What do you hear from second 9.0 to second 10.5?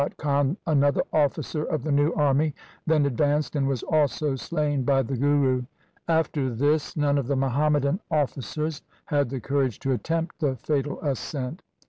had the courage to attempt